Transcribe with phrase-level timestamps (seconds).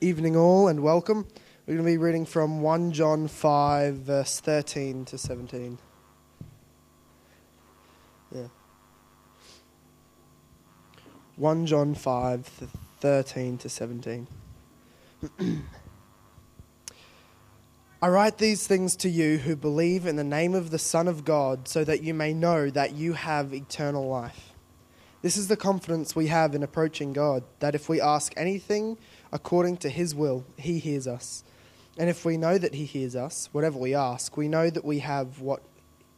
[0.00, 1.26] evening, all, and welcome.
[1.66, 5.78] We're going to be reading from 1 John 5, verse 13 to 17.
[8.34, 8.46] Yeah.
[11.36, 12.70] 1 John 5, th-
[13.00, 14.26] 13 to 17.
[18.02, 21.26] I write these things to you who believe in the name of the Son of
[21.26, 24.54] God, so that you may know that you have eternal life.
[25.20, 28.96] This is the confidence we have in approaching God, that if we ask anything
[29.32, 31.44] according to His will, He hears us.
[31.98, 35.00] And if we know that He hears us, whatever we ask, we know that we
[35.00, 35.62] have what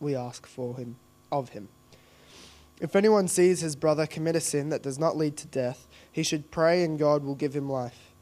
[0.01, 0.97] we ask for Him
[1.31, 1.69] of Him.
[2.83, 6.25] If anyone sees his brother commit a sin that does not lead to death, he
[6.25, 8.13] should pray and God will give him life.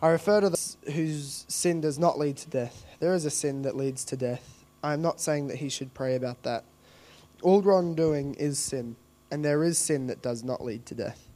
[0.00, 2.86] I refer to those whose sin does not lead to death.
[2.98, 4.64] There is a sin that leads to death.
[4.82, 6.64] I am not saying that he should pray about that.
[7.42, 8.96] All wrongdoing is sin,
[9.30, 11.28] and there is sin that does not lead to death.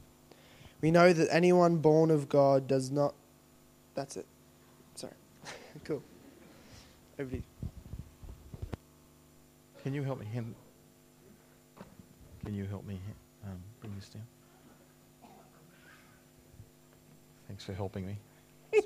[0.81, 3.13] We know that anyone born of God does not.
[3.93, 4.25] That's it.
[4.95, 5.13] Sorry.
[5.83, 6.01] cool.
[7.19, 7.43] Over to you.
[9.83, 10.55] Can you help me hand?
[12.43, 12.99] Can you help me
[13.45, 14.23] um, bring this down?
[17.47, 18.17] Thanks for helping me.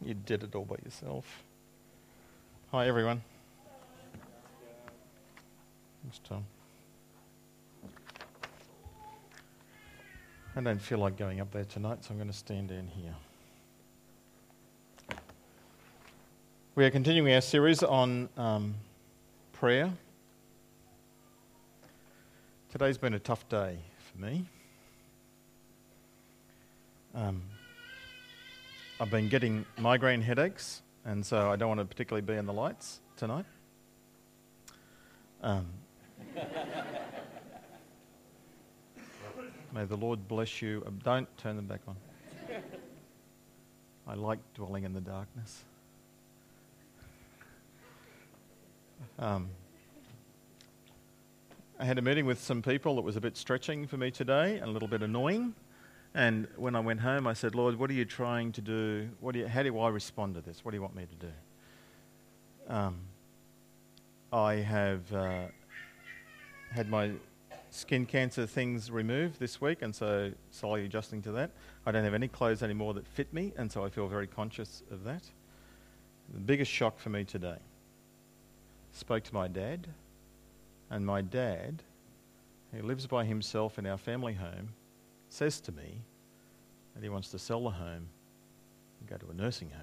[0.00, 1.42] you did it all by yourself.
[2.70, 3.22] Hi, everyone.
[6.02, 6.44] Thanks, Tom.
[10.54, 13.14] I don't feel like going up there tonight, so I'm going to stand down here.
[16.74, 18.74] We are continuing our series on um,
[19.52, 19.90] prayer.
[22.70, 24.44] Today's been a tough day for me.
[27.14, 27.40] Um,
[29.00, 32.52] I've been getting migraine headaches, and so I don't want to particularly be in the
[32.52, 33.46] lights tonight.
[35.42, 35.66] Um,
[39.72, 40.82] may the Lord bless you.
[40.86, 41.96] Um, don't turn them back on.
[44.06, 45.64] I like dwelling in the darkness.
[49.18, 49.48] Um,
[51.78, 54.56] I had a meeting with some people that was a bit stretching for me today
[54.56, 55.54] and a little bit annoying.
[56.14, 59.08] And when I went home, I said, Lord, what are you trying to do?
[59.20, 60.64] What do you, how do I respond to this?
[60.64, 61.32] What do you want me to do?
[62.68, 62.98] Um,
[64.32, 65.44] I have uh,
[66.70, 67.12] had my
[67.72, 71.50] skin cancer things removed this week, and so slowly adjusting to that.
[71.86, 74.82] I don't have any clothes anymore that fit me, and so I feel very conscious
[74.90, 75.22] of that.
[76.32, 77.58] The biggest shock for me today
[78.92, 79.88] spoke to my dad,
[80.90, 81.82] and my dad,
[82.72, 84.74] who lives by himself in our family home,
[85.30, 86.02] says to me
[86.94, 88.08] that he wants to sell the home
[89.00, 89.80] and go to a nursing home.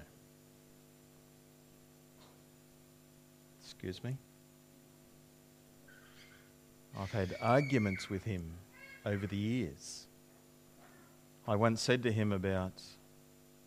[3.60, 4.16] Excuse me?
[7.00, 8.52] I've had arguments with him
[9.06, 10.06] over the years.
[11.48, 12.82] I once said to him about,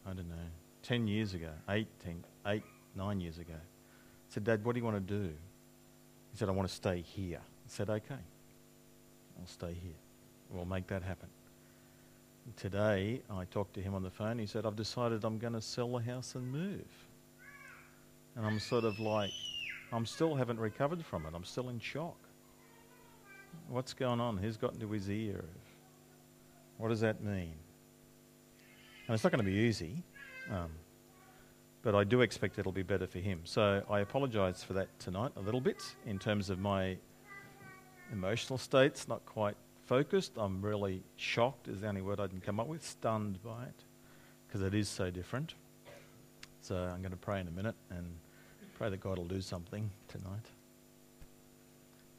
[0.05, 0.35] I don't know,
[0.83, 2.63] 10 years ago, 8, 10, 8
[2.95, 5.33] 9 years ago, I said, Dad, what do you want to do?
[6.31, 7.39] He said, I want to stay here.
[7.39, 8.21] I said, okay,
[9.39, 9.97] I'll stay here.
[10.51, 11.29] We'll make that happen.
[12.55, 14.37] Today, I talked to him on the phone.
[14.37, 16.85] He said, I've decided I'm going to sell the house and move.
[18.35, 19.31] And I'm sort of like,
[19.91, 21.33] I'm still haven't recovered from it.
[21.33, 22.17] I'm still in shock.
[23.69, 24.37] What's going on?
[24.37, 25.45] Who's got into his ear?
[26.77, 27.53] What does that mean?
[29.07, 30.03] And it's not going to be easy,
[30.51, 30.69] um,
[31.81, 33.41] but I do expect it'll be better for him.
[33.43, 36.97] So I apologise for that tonight a little bit in terms of my
[38.11, 40.33] emotional states, not quite focused.
[40.37, 43.83] I'm really shocked, is the only word I can come up with, stunned by it,
[44.47, 45.55] because it is so different.
[46.61, 48.05] So I'm going to pray in a minute and
[48.75, 50.45] pray that God will do something tonight.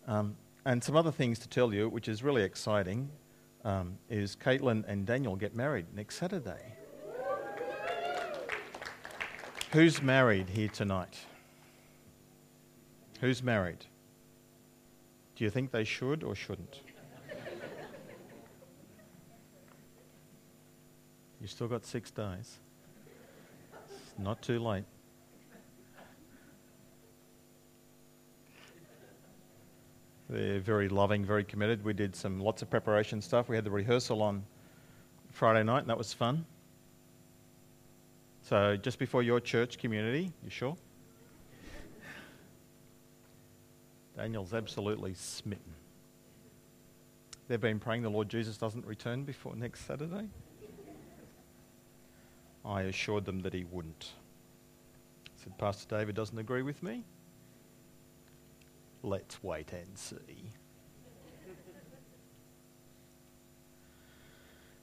[0.07, 3.11] Um, and some other things to tell you, which is really exciting,
[3.65, 6.75] um, is Caitlin and Daniel get married next Saturday.
[9.73, 11.19] Who's married here tonight?
[13.21, 13.85] Who's married?
[15.37, 16.81] Do you think they should or shouldn't?
[21.41, 22.59] You still got six days.
[23.91, 24.85] It's not too late.
[30.29, 31.85] They're very loving, very committed.
[31.85, 33.49] We did some lots of preparation stuff.
[33.49, 34.45] We had the rehearsal on
[35.31, 36.47] Friday night, and that was fun.
[38.43, 40.77] So, just before your church community, you sure?
[44.17, 45.75] Daniel's absolutely smitten.
[47.49, 50.29] They've been praying the Lord Jesus doesn't return before next Saturday.
[52.65, 54.13] I assured them that he wouldn't.
[55.27, 57.05] I said, Pastor David doesn't agree with me.
[59.05, 60.51] Let's wait and see.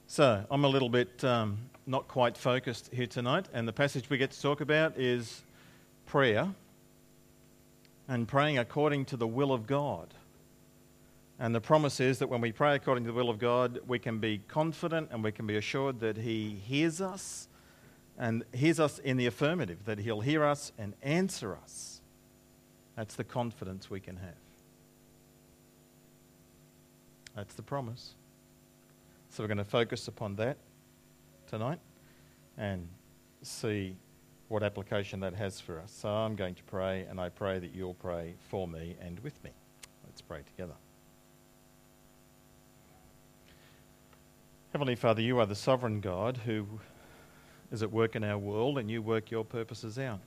[0.05, 1.57] So I'm a little bit um,
[1.87, 5.41] not quite focused here tonight, and the passage we get to talk about is
[6.05, 6.53] prayer
[8.07, 10.13] and praying according to the will of God.
[11.39, 13.97] And the promise is that when we pray according to the will of God, we
[13.97, 17.47] can be confident and we can be assured that He hears us
[18.19, 21.90] and hears us in the affirmative, that He'll hear us and answer us.
[22.95, 24.35] That's the confidence we can have.
[27.35, 28.15] That's the promise.
[29.29, 30.57] So we're going to focus upon that
[31.47, 31.79] tonight
[32.57, 32.87] and
[33.41, 33.95] see
[34.49, 35.91] what application that has for us.
[35.91, 39.41] So I'm going to pray, and I pray that you'll pray for me and with
[39.43, 39.51] me.
[40.05, 40.73] Let's pray together.
[44.73, 46.65] Heavenly Father, you are the sovereign God who
[47.71, 50.19] is at work in our world, and you work your purposes out.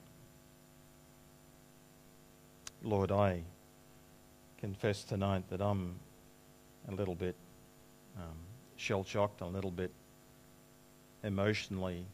[2.85, 3.41] Lord, I
[4.59, 5.95] confess tonight that I'm
[6.87, 7.35] a little bit
[8.19, 8.37] um,
[8.77, 9.91] shell shocked, a little bit
[11.23, 12.05] emotionally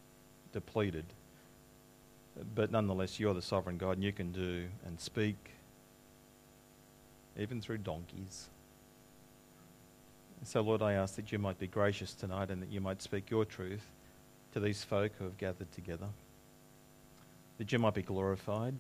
[0.52, 1.04] depleted.
[2.54, 5.36] But nonetheless, you're the sovereign God and you can do and speak
[7.36, 8.48] even through donkeys.
[10.44, 13.28] So, Lord, I ask that you might be gracious tonight and that you might speak
[13.28, 13.84] your truth
[14.54, 16.06] to these folk who have gathered together.
[17.58, 18.76] That you might be glorified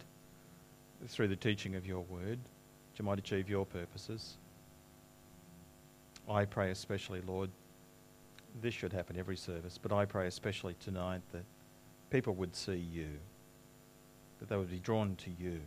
[1.08, 4.36] through the teaching of your word, that you might achieve your purposes.
[6.28, 7.50] I pray especially, Lord,
[8.60, 11.44] this should happen every service, but I pray especially tonight that
[12.10, 13.08] people would see you,
[14.38, 15.60] that they would be drawn to you,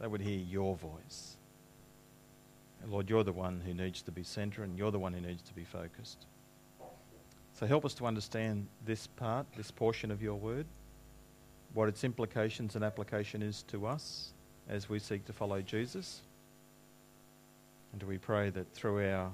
[0.00, 1.36] they would hear your voice.
[2.82, 5.20] And Lord, you're the one who needs to be centre and you're the one who
[5.20, 6.26] needs to be focused.
[7.54, 10.66] So help us to understand this part, this portion of your word,
[11.72, 14.32] what its implications and application is to us
[14.68, 16.22] as we seek to follow Jesus.
[17.92, 19.32] And we pray that through our um,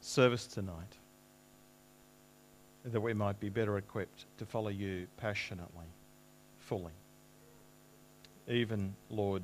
[0.00, 0.96] service tonight,
[2.84, 5.86] that we might be better equipped to follow you passionately,
[6.58, 6.92] fully.
[8.48, 9.42] Even, Lord,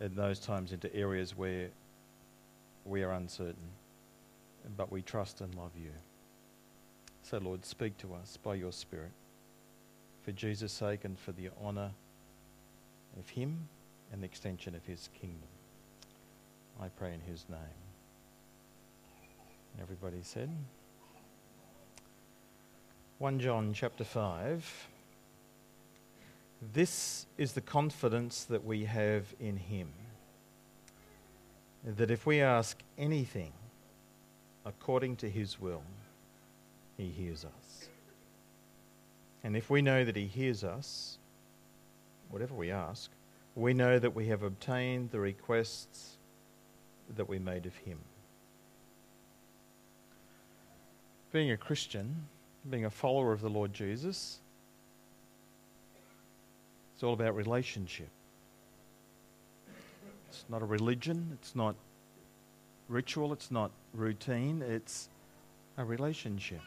[0.00, 1.68] in those times into areas where
[2.84, 3.70] we are uncertain,
[4.76, 5.90] but we trust and love you.
[7.22, 9.12] So, Lord, speak to us by your Spirit
[10.22, 11.90] for Jesus' sake and for the honour
[13.18, 13.68] of Him
[14.12, 15.48] and the extension of His kingdom.
[16.80, 17.58] I pray in His name.
[19.80, 20.50] Everybody said?
[23.18, 24.88] 1 John chapter 5.
[26.72, 29.88] This is the confidence that we have in Him.
[31.84, 33.52] That if we ask anything
[34.64, 35.82] according to His will,
[36.96, 37.88] He hears us.
[39.44, 41.18] And if we know that He hears us,
[42.30, 43.10] whatever we ask,
[43.54, 46.16] we know that we have obtained the requests
[47.16, 47.98] that we made of Him.
[51.32, 52.28] Being a Christian,
[52.68, 54.38] being a follower of the Lord Jesus,
[56.94, 58.08] it's all about relationship.
[60.28, 61.74] It's not a religion, it's not
[62.88, 65.08] ritual, it's not routine, it's
[65.76, 66.60] a relationship.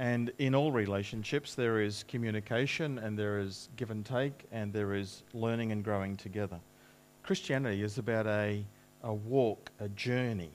[0.00, 4.94] And in all relationships, there is communication and there is give and take and there
[4.94, 6.58] is learning and growing together.
[7.22, 8.64] Christianity is about a,
[9.02, 10.54] a walk, a journey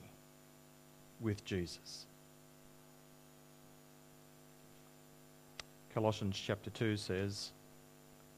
[1.20, 2.06] with Jesus.
[5.94, 7.52] Colossians chapter 2 says,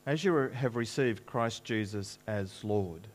[0.05, 3.09] As you have received Christ Jesus as Lord,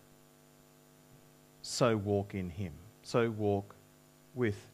[1.62, 2.74] so walk in him,
[3.04, 3.76] so walk
[4.34, 4.73] with him.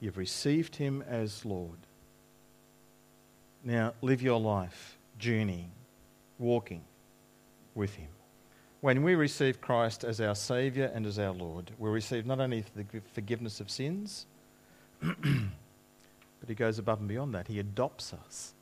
[0.00, 1.78] You've received him as Lord.
[3.62, 5.70] Now live your life journeying,
[6.38, 6.82] walking
[7.74, 8.08] with him.
[8.80, 12.64] When we receive Christ as our Saviour and as our Lord, we receive not only
[12.74, 14.24] the forgiveness of sins,
[15.02, 17.46] but he goes above and beyond that.
[17.46, 18.54] He adopts us.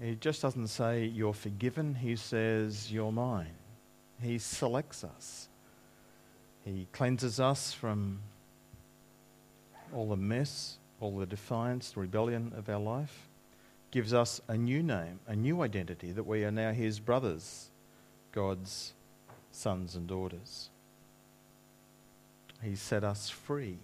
[0.00, 1.94] He just doesn't say, You're forgiven.
[1.94, 3.54] He says, You're mine.
[4.20, 5.48] He selects us.
[6.64, 8.20] He cleanses us from
[9.94, 13.28] all the mess, all the defiance, the rebellion of our life.
[13.90, 17.70] Gives us a new name, a new identity that we are now his brothers,
[18.32, 18.94] God's
[19.50, 20.70] sons and daughters.
[22.62, 23.78] He set us free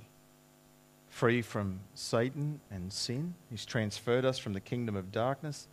[1.19, 3.35] free from Satan and sin.
[3.51, 5.67] He's transferred us from the kingdom of darkness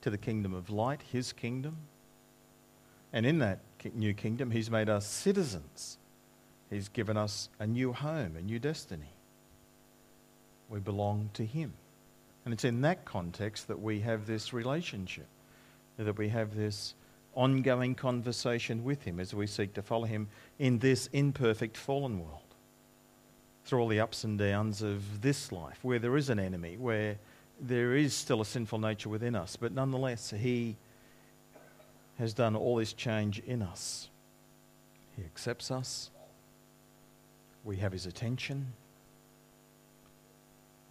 [0.00, 1.76] to the kingdom of light, his kingdom.
[3.12, 3.58] And in that
[3.94, 5.98] new kingdom, he's made us citizens.
[6.70, 9.10] He's given us a new home, a new destiny.
[10.72, 11.74] We belong to him.
[12.44, 15.26] And it's in that context that we have this relationship,
[15.98, 16.94] that we have this
[17.34, 22.40] ongoing conversation with him as we seek to follow him in this imperfect fallen world.
[23.64, 27.16] through all the ups and downs of this life, where there is an enemy, where
[27.60, 30.76] there is still a sinful nature within us, but nonetheless, He
[32.18, 34.08] has done all this change in us.
[35.16, 36.10] He accepts us,
[37.64, 38.72] we have His attention,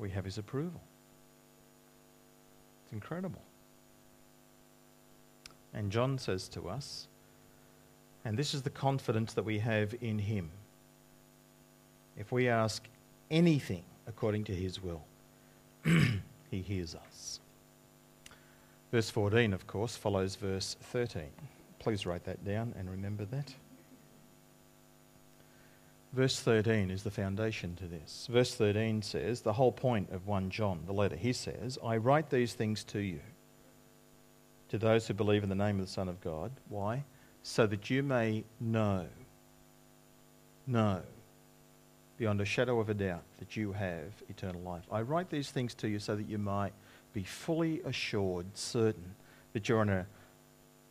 [0.01, 0.81] we have His approval.
[2.83, 3.41] It's incredible.
[5.73, 7.07] And John says to us,
[8.25, 10.49] and this is the confidence that we have in Him.
[12.17, 12.83] If we ask
[13.29, 15.03] anything according to His will,
[16.51, 17.39] He hears us.
[18.91, 21.23] Verse 14, of course, follows verse 13.
[21.79, 23.53] Please write that down and remember that.
[26.13, 28.27] Verse 13 is the foundation to this.
[28.29, 32.29] Verse 13 says, the whole point of 1 John, the letter, he says, I write
[32.29, 33.21] these things to you,
[34.69, 36.51] to those who believe in the name of the Son of God.
[36.67, 37.05] Why?
[37.43, 39.05] So that you may know,
[40.67, 41.01] know,
[42.17, 44.83] beyond a shadow of a doubt, that you have eternal life.
[44.91, 46.73] I write these things to you so that you might
[47.13, 49.15] be fully assured, certain,
[49.53, 50.05] that you're in a,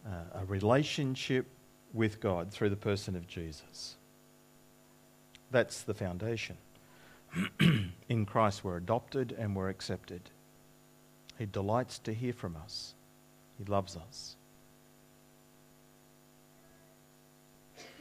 [0.07, 1.47] uh, a relationship
[1.93, 3.97] with God through the person of Jesus.
[5.51, 6.57] That's the foundation.
[8.09, 10.23] in Christ, we're adopted and we're accepted.
[11.39, 12.95] He delights to hear from us,
[13.59, 14.37] He loves us.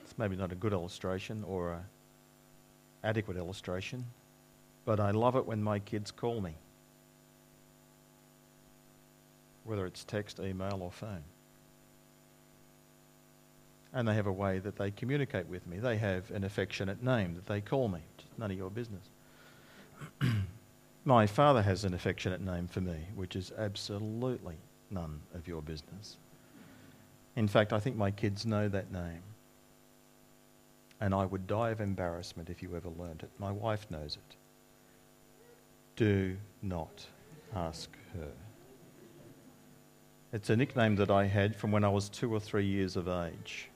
[0.03, 1.83] It's maybe not a good illustration or an
[3.03, 4.05] adequate illustration,
[4.85, 6.55] but I love it when my kids call me,
[9.63, 11.23] whether it's text, email, or phone
[13.93, 15.79] and they have a way that they communicate with me.
[15.79, 17.99] They have an affectionate name that they call me.
[18.17, 19.09] It's none of your business.
[21.05, 24.55] My father has an affectionate name for me, which is absolutely
[24.91, 26.17] none of your business.
[27.35, 29.23] In fact, I think my kids know that name.
[31.01, 33.29] And I would die of embarrassment if you ever learnt it.
[33.39, 34.35] My wife knows it.
[35.95, 37.05] Do not
[37.55, 38.31] ask her.
[40.33, 43.07] It's a nickname that I had from when I was two or three years of
[43.07, 43.69] age.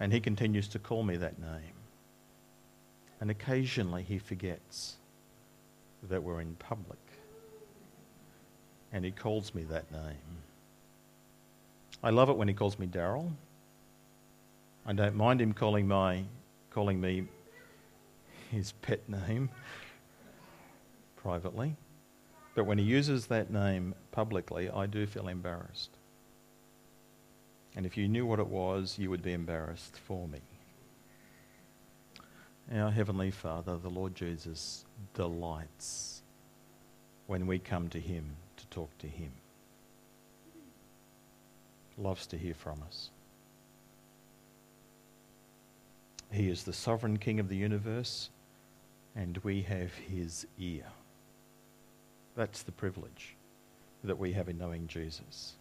[0.00, 1.74] And he continues to call me that name.
[3.20, 4.96] And occasionally he forgets
[6.08, 6.98] that we're in public.
[8.92, 10.42] And he calls me that name.
[12.02, 13.32] I love it when he calls me Daryl.
[14.86, 16.24] I don't mind him calling my
[16.70, 17.26] calling me
[18.50, 19.50] his pet name
[21.16, 21.76] privately.
[22.54, 25.97] But when he uses that name publicly, I do feel embarrassed.
[27.78, 30.40] And if you knew what it was, you would be embarrassed for me.
[32.74, 36.22] Our Heavenly Father, the Lord Jesus, delights
[37.28, 39.30] when we come to Him to talk to Him.
[41.96, 43.10] Loves to hear from us.
[46.32, 48.30] He is the sovereign King of the universe,
[49.14, 50.86] and we have His ear.
[52.34, 53.36] That's the privilege
[54.02, 55.54] that we have in knowing Jesus.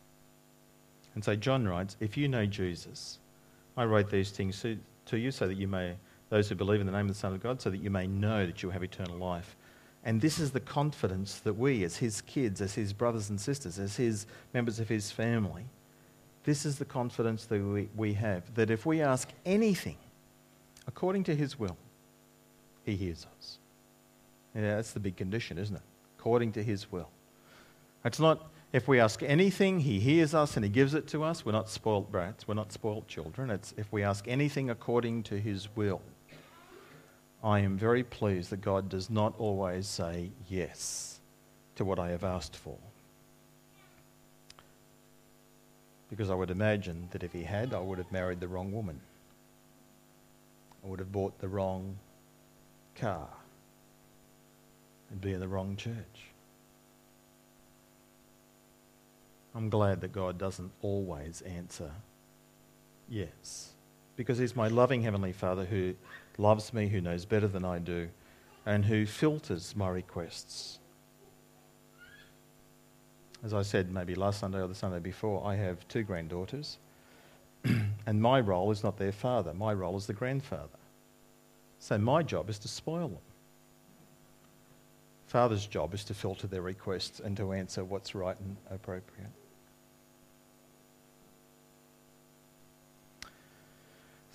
[1.17, 3.17] And so John writes, If you know Jesus,
[3.75, 5.95] I write these things to you so that you may,
[6.29, 8.05] those who believe in the name of the Son of God, so that you may
[8.05, 9.55] know that you have eternal life.
[10.03, 13.79] And this is the confidence that we, as his kids, as his brothers and sisters,
[13.79, 15.63] as his members of his family,
[16.43, 19.97] this is the confidence that we, we have that if we ask anything
[20.85, 21.77] according to his will,
[22.85, 23.57] he hears us.
[24.53, 25.81] Yeah, that's the big condition, isn't it?
[26.19, 27.09] According to his will.
[28.05, 31.45] It's not if we ask anything, he hears us and he gives it to us.
[31.45, 33.49] We're not spoilt brats, we're not spoilt children.
[33.49, 36.01] It's if we ask anything according to his will.
[37.43, 41.19] I am very pleased that God does not always say yes
[41.75, 42.77] to what I have asked for.
[46.09, 48.99] Because I would imagine that if he had, I would have married the wrong woman.
[50.83, 51.97] I would have bought the wrong
[52.95, 53.27] car
[55.09, 56.31] and be in the wrong church.
[59.57, 61.89] I'm glad that God doesn't always answer
[63.09, 63.71] yes.
[64.15, 65.95] Because He's my loving Heavenly Father who
[66.37, 68.09] loves me, who knows better than I do,
[68.67, 70.77] and who filters my requests.
[73.43, 76.77] As I said maybe last Sunday or the Sunday before, I have two granddaughters,
[77.65, 80.77] and my role is not their father, my role is the grandfather.
[81.79, 83.17] So my job is to spoil them.
[85.25, 89.31] Father's job is to filter their requests and to answer what's right and appropriate.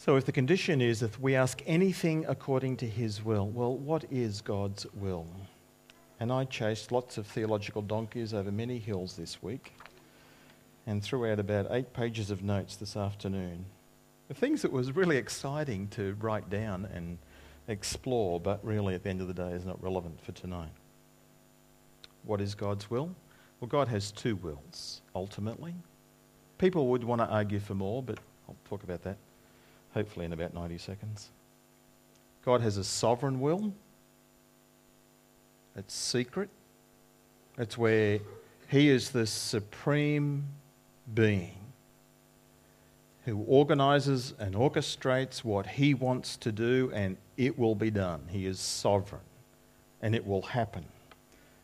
[0.04, 4.02] So, if the condition is if we ask anything according to his will, well, what
[4.10, 5.28] is God's will?
[6.18, 9.74] And I chased lots of theological donkeys over many hills this week
[10.88, 13.64] and threw out about eight pages of notes this afternoon.
[14.26, 17.16] The things that was really exciting to write down and
[17.68, 20.72] explore, but really at the end of the day is not relevant for tonight.
[22.24, 23.14] What is God's will?
[23.60, 25.76] Well, God has two wills, ultimately.
[26.58, 28.18] People would want to argue for more, but
[28.48, 29.16] I'll talk about that
[29.94, 31.30] hopefully in about 90 seconds.
[32.44, 33.72] God has a sovereign will.
[35.76, 36.50] It's secret.
[37.58, 38.20] It's where
[38.68, 40.44] He is the supreme
[41.12, 41.62] being
[43.24, 48.22] who organizes and orchestrates what He wants to do, and it will be done.
[48.28, 49.22] He is sovereign,
[50.00, 50.84] and it will happen.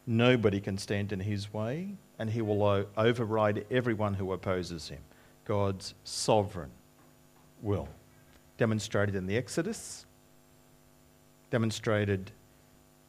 [0.06, 5.00] Nobody can stand in His way, and He will override everyone who opposes Him.
[5.44, 6.70] God's sovereign
[7.60, 7.88] will.
[8.58, 10.04] Demonstrated in the Exodus,
[11.50, 12.32] demonstrated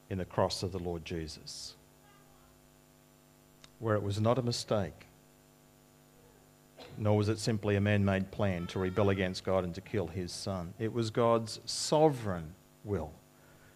[0.10, 1.76] in the cross of the Lord Jesus,
[3.80, 5.08] where it was not a mistake,
[6.98, 10.08] nor was it simply a man made plan to rebel against God and to kill
[10.08, 10.74] his son.
[10.80, 12.54] It was God's sovereign
[12.84, 13.12] will.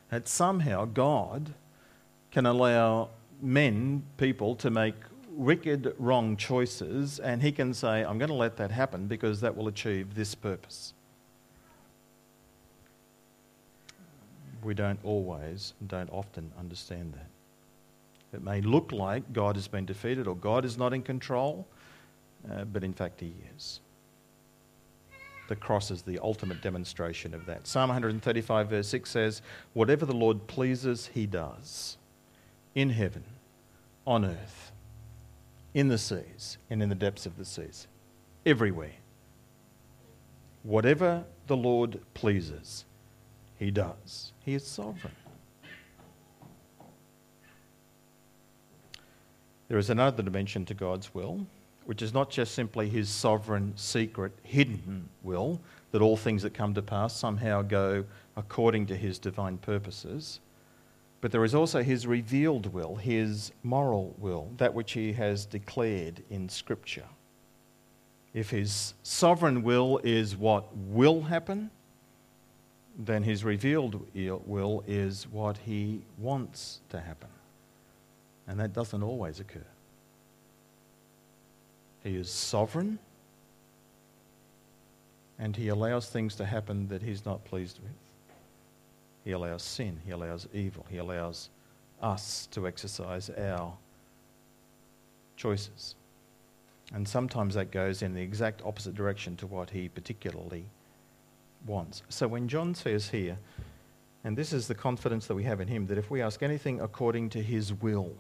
[0.10, 1.54] That somehow God
[2.32, 3.10] can allow
[3.42, 4.96] men, people, to make
[5.30, 9.58] wicked, wrong choices, and he can say, I'm going to let that happen because that
[9.58, 10.94] will achieve this purpose.
[14.64, 17.28] We don't always and don't often understand that.
[18.34, 21.68] It may look like God has been defeated or God is not in control,
[22.52, 23.80] uh, but in fact, He is.
[25.50, 27.68] The cross is the ultimate demonstration of that.
[27.68, 29.42] Psalm 135, verse 6 says,
[29.74, 31.98] Whatever the Lord pleases, He does,
[32.74, 33.24] in heaven,
[34.08, 34.72] on earth,
[35.74, 37.88] in the seas, and in the depths of the seas,
[38.46, 38.94] everywhere.
[40.64, 42.86] Whatever the Lord pleases,
[43.64, 44.34] He does.
[44.42, 45.16] He is sovereign.
[49.70, 51.48] There is another dimension to God's will,
[51.86, 56.74] which is not just simply his sovereign, secret, hidden will, that all things that come
[56.74, 58.04] to pass somehow go
[58.36, 60.42] according to his divine purposes,
[61.22, 66.22] but there is also his revealed will, his moral will, that which he has declared
[66.30, 67.08] in Scripture.
[68.34, 71.72] If his sovereign will is what will happen,
[72.98, 77.30] then his revealed will is what he wants to happen.
[78.48, 79.66] And that doesn't always occur.
[82.04, 83.00] He is sovereign
[85.40, 87.92] and he allows things to happen that he's not pleased with.
[89.24, 91.50] He allows sin, he allows evil, he allows
[92.02, 93.74] us to exercise our
[95.38, 95.96] choices.
[96.94, 100.66] And sometimes that goes in the exact opposite direction to what he particularly
[101.66, 102.04] wants.
[102.10, 103.38] So when John says here,
[104.24, 106.80] and this is the confidence that we have in him, that if we ask anything
[106.80, 108.12] according to his will,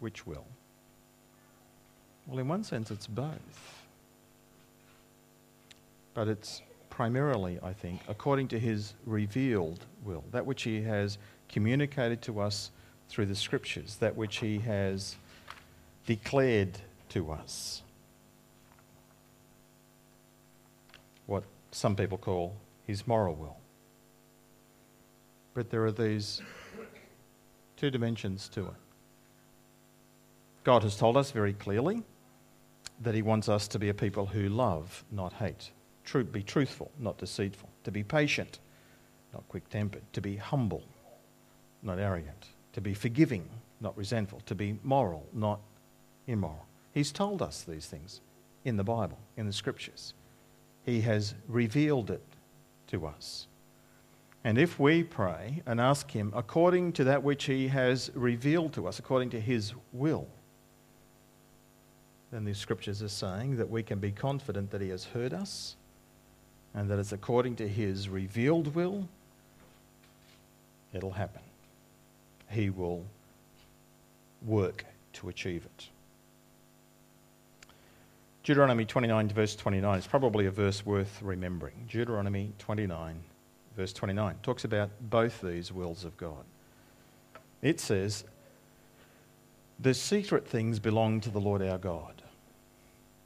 [0.00, 0.46] which will?
[2.26, 3.84] Well, in one sense, it's both.
[6.14, 12.22] But it's primarily, I think, according to his revealed will, that which he has communicated
[12.22, 12.70] to us
[13.08, 15.16] through the scriptures, that which he has
[16.06, 16.78] declared
[17.10, 17.82] to us.
[21.26, 22.56] What some people call
[22.86, 23.56] his moral will.
[25.54, 26.42] But there are these
[27.76, 28.74] two dimensions to it.
[30.64, 32.02] God has told us very clearly
[33.00, 35.70] that he wants us to be a people who love, not hate,
[36.04, 38.58] True, be truthful, not deceitful, to be patient,
[39.32, 40.82] not quick tempered, to be humble,
[41.82, 43.48] not arrogant, to be forgiving,
[43.80, 45.60] not resentful, to be moral, not
[46.26, 46.66] immoral.
[46.92, 48.20] He's told us these things
[48.64, 50.14] in the Bible, in the scriptures.
[50.84, 52.24] He has revealed it
[52.88, 53.46] to us.
[54.42, 58.86] And if we pray and ask Him according to that which He has revealed to
[58.86, 60.26] us, according to His will,
[62.32, 65.76] then the scriptures are saying that we can be confident that He has heard us
[66.74, 69.08] and that it's according to His revealed will,
[70.94, 71.42] it'll happen.
[72.48, 73.04] He will
[74.46, 75.88] work to achieve it.
[78.50, 81.86] Deuteronomy 29, verse 29 is probably a verse worth remembering.
[81.88, 83.22] Deuteronomy 29,
[83.76, 86.44] verse 29 talks about both these wills of God.
[87.62, 88.24] It says,
[89.78, 92.22] The secret things belong to the Lord our God.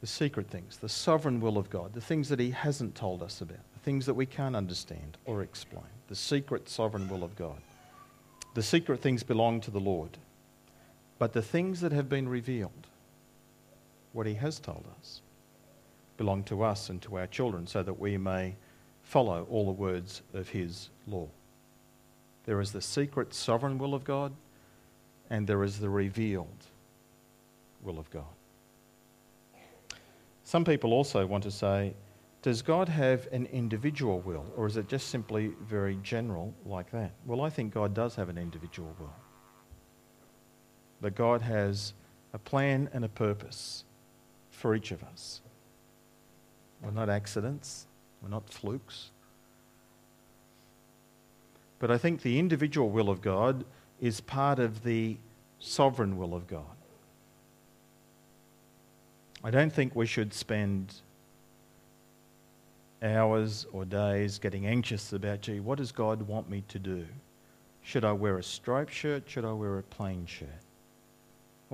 [0.02, 3.40] The secret things, the sovereign will of God, the things that He hasn't told us
[3.40, 7.62] about, the things that we can't understand or explain, the secret sovereign will of God.
[8.52, 10.18] The secret things belong to the Lord.
[11.18, 12.88] But the things that have been revealed,
[14.14, 15.20] what he has told us
[16.16, 18.54] belong to us and to our children so that we may
[19.02, 21.28] follow all the words of his law.
[22.46, 24.32] There is the secret sovereign will of God,
[25.28, 26.66] and there is the revealed
[27.82, 28.24] will of God.
[30.44, 31.94] Some people also want to say
[32.42, 37.12] Does God have an individual will, or is it just simply very general like that?
[37.26, 39.14] Well, I think God does have an individual will.
[41.00, 41.94] That God has
[42.32, 43.83] a plan and a purpose
[44.64, 45.42] for each of us.
[46.82, 47.86] We're not accidents,
[48.22, 49.10] we're not flukes.
[51.78, 53.66] But I think the individual will of God
[54.00, 55.18] is part of the
[55.58, 56.78] sovereign will of God.
[59.44, 60.94] I don't think we should spend
[63.02, 67.04] hours or days getting anxious about, gee, what does God want me to do?
[67.82, 69.24] Should I wear a striped shirt?
[69.26, 70.63] Should I wear a plain shirt?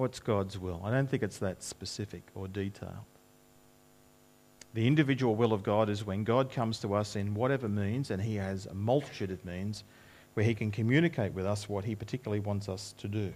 [0.01, 0.81] What's God's will?
[0.83, 3.05] I don't think it's that specific or detailed.
[4.73, 8.23] The individual will of God is when God comes to us in whatever means, and
[8.23, 9.85] He has a multitude of means
[10.33, 13.31] where He can communicate with us what He particularly wants us to do.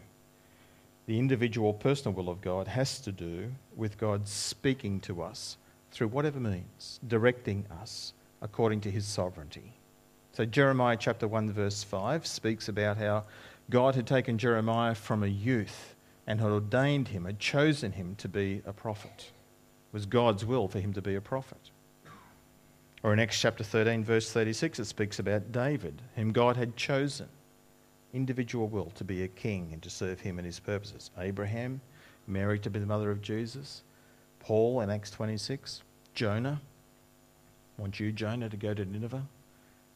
[1.04, 5.58] The individual personal will of God has to do with God speaking to us
[5.90, 9.74] through whatever means, directing us according to his sovereignty.
[10.32, 13.24] So, Jeremiah chapter 1, verse 5 speaks about how
[13.68, 15.93] God had taken Jeremiah from a youth
[16.26, 19.30] and had ordained him, had chosen him to be a prophet.
[19.30, 21.70] It was God's will for him to be a prophet.
[23.02, 27.28] Or in Acts chapter 13, verse 36, it speaks about David, whom God had chosen,
[28.14, 31.10] individual will, to be a king and to serve him and his purposes.
[31.18, 31.82] Abraham,
[32.26, 33.82] Mary to be the mother of Jesus,
[34.40, 35.82] Paul in Acts 26,
[36.14, 36.60] Jonah.
[37.76, 39.26] Want you, Jonah, to go to Nineveh.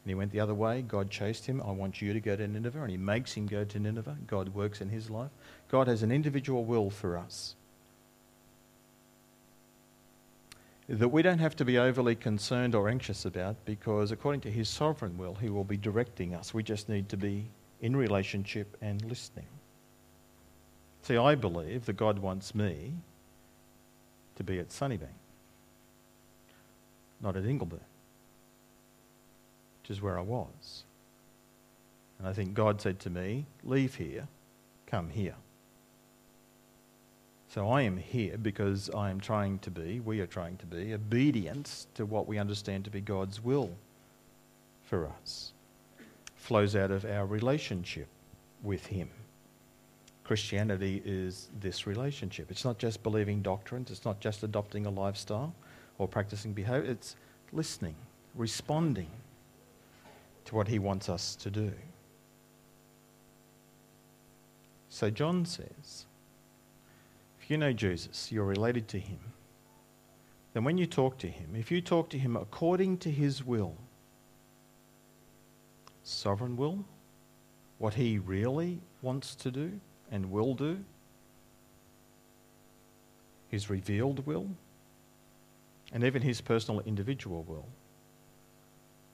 [0.03, 0.81] And he went the other way.
[0.81, 1.61] God chased him.
[1.61, 2.81] I want you to go to Nineveh.
[2.81, 4.17] And he makes him go to Nineveh.
[4.27, 5.31] God works in his life.
[5.69, 7.55] God has an individual will for us.
[10.87, 14.67] That we don't have to be overly concerned or anxious about because, according to his
[14.67, 16.53] sovereign will, he will be directing us.
[16.53, 17.45] We just need to be
[17.81, 19.45] in relationship and listening.
[21.03, 22.93] See, I believe that God wants me
[24.35, 25.07] to be at Sunnybank,
[27.21, 27.79] not at Ingleburn,
[29.89, 30.83] which is where I was.
[32.19, 34.27] And I think God said to me, Leave here,
[34.85, 35.35] come here.
[37.47, 40.93] So I am here because I am trying to be, we are trying to be,
[40.93, 43.71] obedient to what we understand to be God's will
[44.83, 45.53] for us.
[46.35, 48.07] Flows out of our relationship
[48.61, 49.09] with Him.
[50.23, 52.51] Christianity is this relationship.
[52.51, 55.55] It's not just believing doctrines, it's not just adopting a lifestyle
[55.97, 57.15] or practicing behavior, it's
[57.51, 57.95] listening,
[58.35, 59.09] responding
[60.49, 61.71] to what he wants us to do.
[64.89, 66.07] So John says,
[67.39, 69.19] if you know Jesus, you're related to him,
[70.53, 73.75] then when you talk to him, if you talk to him according to his will,
[76.03, 76.83] sovereign will,
[77.77, 79.79] what he really wants to do,
[80.11, 80.79] and will do,
[83.49, 84.47] his revealed will,
[85.93, 87.67] and even his personal individual will.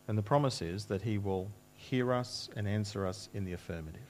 [0.08, 4.02] And the promise is that he will hear us and answer us in the affirmative.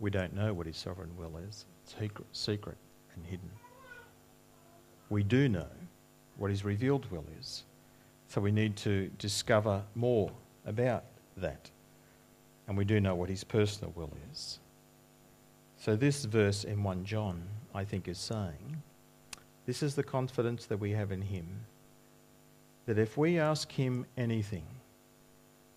[0.00, 1.94] We don't know what his sovereign will is, it's
[2.32, 2.76] secret
[3.14, 3.50] and hidden.
[5.08, 5.68] We do know
[6.36, 7.64] what his revealed will is,
[8.28, 10.30] so we need to discover more
[10.66, 11.04] about
[11.36, 11.70] that
[12.66, 14.58] and we do know what his personal will is.
[15.76, 17.42] So, this verse in 1 John,
[17.74, 18.82] I think, is saying
[19.66, 21.66] this is the confidence that we have in him
[22.86, 24.66] that if we ask him anything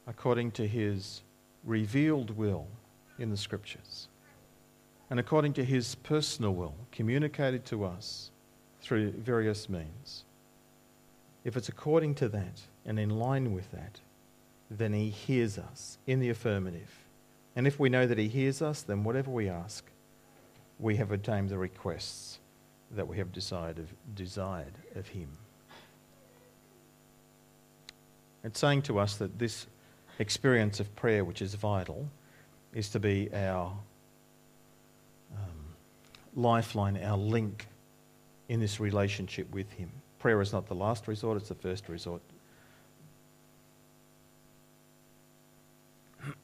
[0.08, 1.21] according to his
[1.63, 2.67] revealed will
[3.17, 4.08] in the scriptures
[5.10, 8.32] and according to his personal will communicated to us
[8.82, 10.23] through various means,
[11.43, 14.00] if it's according to that and in line with that,
[14.69, 17.06] then he hears us in the affirmative.
[17.56, 19.86] And if we know that he hears us, then whatever we ask,
[20.80, 22.37] we have obtained the requests
[22.91, 25.30] that we have decided, desired of him.
[28.43, 29.67] It's saying to us that this
[30.19, 32.10] experience of prayer, which is vital,
[32.73, 33.73] is to be our
[35.36, 35.76] um,
[36.36, 37.67] lifeline, our link
[38.47, 39.91] in this relationship with him.
[40.19, 42.21] Prayer is not the last resort, it's the first resort.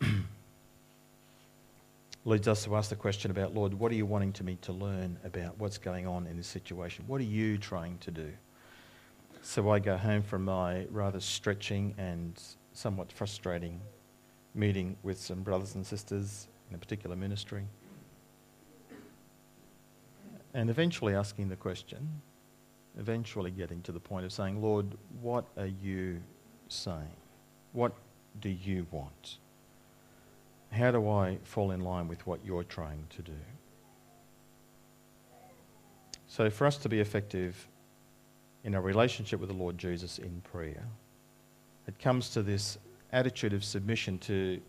[2.26, 4.72] leads us to ask the question about, Lord, what are you wanting to me to
[4.72, 7.04] learn about what's going on in this situation?
[7.08, 8.32] What are you trying to do?
[9.42, 13.82] So I go home from my rather stretching and somewhat frustrating
[14.56, 17.66] meeting with some brothers and sisters in a particular ministry.
[20.54, 22.22] And eventually asking the question,
[22.98, 26.22] eventually getting to the point of saying, Lord, what are you
[26.70, 27.12] saying?
[27.74, 27.94] What
[28.40, 29.40] do you want?
[30.74, 33.36] How do I fall in line with what you're trying to do?
[36.28, 37.68] So, for us to be effective
[38.64, 40.84] in our relationship with the Lord Jesus in prayer,
[41.88, 42.80] it comes to this
[43.12, 44.60] attitude of submission to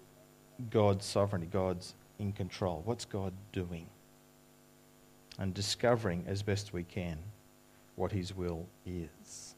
[0.69, 2.83] God's sovereignty, God's in control.
[2.85, 3.87] What's God doing?
[5.38, 7.19] And discovering as best we can
[7.97, 9.55] what His will is.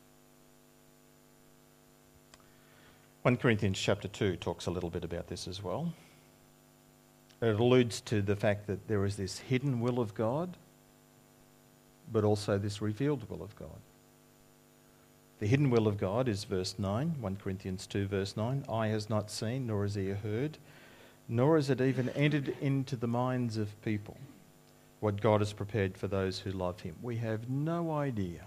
[3.23, 5.93] 1 Corinthians chapter 2 talks a little bit about this as well.
[7.41, 10.57] It alludes to the fact that there is this hidden will of God,
[12.11, 13.81] but also this revealed will of God.
[15.39, 18.65] The hidden will of God is verse 9, 1 Corinthians 2, verse 9.
[18.71, 20.57] Eye has not seen, nor has ear heard,
[21.29, 24.17] nor has it even entered into the minds of people
[25.01, 26.97] what God has prepared for those who love Him.
[27.03, 28.47] We have no idea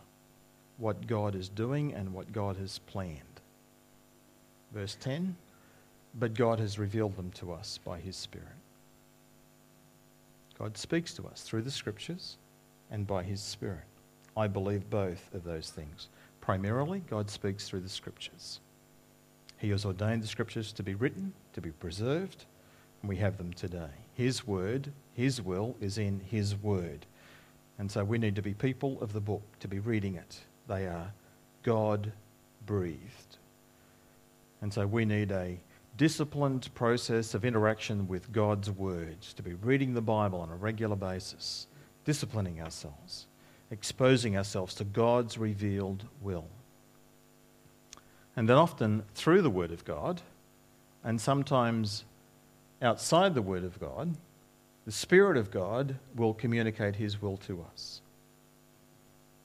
[0.77, 3.19] what God is doing and what God has planned.
[4.73, 5.35] Verse 10
[6.15, 8.47] But God has revealed them to us by His Spirit.
[10.59, 12.37] God speaks to us through the Scriptures
[12.91, 13.85] and by His Spirit.
[14.35, 16.09] I believe both of those things.
[16.41, 18.59] Primarily, God speaks through the Scriptures.
[19.57, 22.45] He has ordained the Scriptures to be written, to be preserved,
[23.01, 23.89] and we have them today.
[24.13, 27.05] His word, His will is in His word.
[27.77, 30.39] And so we need to be people of the book, to be reading it.
[30.67, 31.13] They are
[31.63, 32.11] God
[32.65, 33.37] breathed.
[34.61, 35.57] And so we need a
[35.99, 40.95] disciplined process of interaction with God's words, to be reading the Bible on a regular
[40.95, 41.67] basis,
[42.05, 43.27] disciplining ourselves,
[43.69, 46.47] exposing ourselves to God's revealed will.
[48.37, 50.21] And then often through the Word of God,
[51.03, 52.05] and sometimes
[52.81, 54.15] outside the Word of God,
[54.85, 57.99] the Spirit of God will communicate His will to us.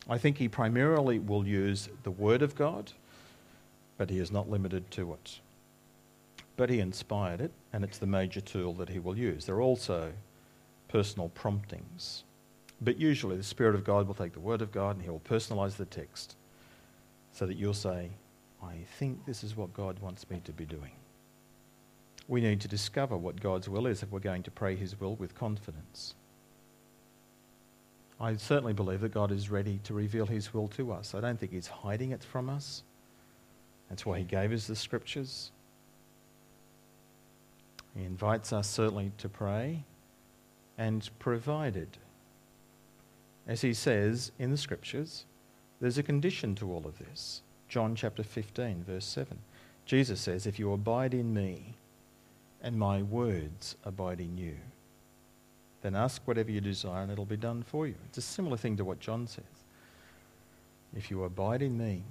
[0.08, 2.92] I think He primarily will use the Word of God,
[3.98, 5.40] but He is not limited to it.
[6.56, 9.46] But He inspired it, and it's the major tool that He will use.
[9.46, 10.12] There are also
[10.88, 12.24] personal promptings.
[12.80, 15.20] But usually the Spirit of God will take the Word of God and He will
[15.20, 16.36] personalize the text
[17.32, 18.10] so that you'll say,
[18.62, 20.92] I think this is what God wants me to be doing.
[22.28, 25.16] We need to discover what God's will is if we're going to pray His will
[25.16, 26.14] with confidence.
[28.20, 31.14] I certainly believe that God is ready to reveal His will to us.
[31.14, 32.82] I don't think He's hiding it from us.
[33.88, 35.50] That's why He gave us the scriptures.
[37.96, 39.84] He invites us certainly to pray
[40.76, 41.88] and provided.
[43.46, 45.26] As He says in the scriptures,
[45.80, 47.42] there's a condition to all of this.
[47.68, 49.38] John chapter 15, verse 7.
[49.86, 51.74] Jesus says, If you abide in me
[52.62, 54.56] and my words abide in you,
[55.82, 57.94] then ask whatever you desire and it'll be done for you.
[58.08, 59.44] It's a similar thing to what John says.
[60.96, 62.02] If you abide in me,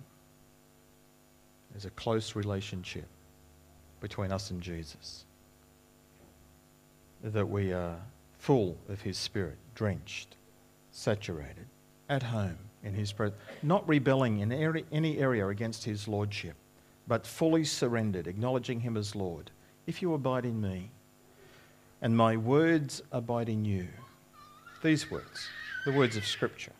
[1.72, 3.08] there's a close relationship
[4.00, 5.26] between us and Jesus.
[7.24, 8.00] That we are
[8.38, 10.36] full of his spirit, drenched,
[10.92, 11.68] saturated,
[12.10, 16.56] at home in his presence, not rebelling in any area against his lordship,
[17.08, 19.52] but fully surrendered, acknowledging him as Lord.
[19.88, 20.92] If you abide in me,
[22.02, 23.88] and my words abide in you,
[24.82, 25.48] these words,
[25.86, 26.74] the words of Scripture,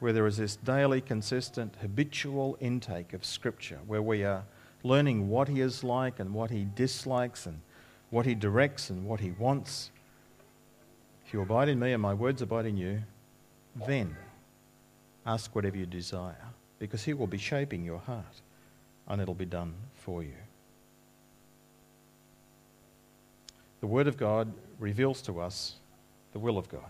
[0.00, 4.44] where there is this daily, consistent, habitual intake of Scripture, where we are
[4.82, 7.60] learning what he is like and what he dislikes and
[8.10, 9.90] what he directs and what he wants.
[11.26, 13.02] If you abide in me and my words abide in you,
[13.86, 14.16] then
[15.26, 16.44] ask whatever you desire,
[16.78, 18.40] because he will be shaping your heart
[19.08, 20.36] and it'll be done for you.
[23.80, 25.76] The Word of God reveals to us
[26.32, 26.80] the will of God.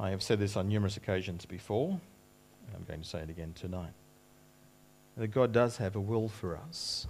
[0.00, 3.52] I have said this on numerous occasions before, and I'm going to say it again
[3.54, 3.92] tonight.
[5.16, 7.06] That God does have a will for us.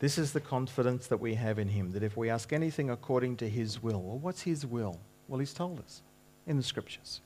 [0.00, 3.36] This is the confidence that we have in Him, that if we ask anything according
[3.36, 4.98] to His will, well, what's His will?
[5.28, 6.02] Well, He's told us
[6.46, 7.20] in the Scriptures.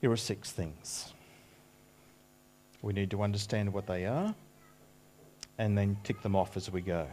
[0.00, 1.12] Here are six things.
[2.82, 4.32] We need to understand what they are
[5.58, 7.08] and then tick them off as we go.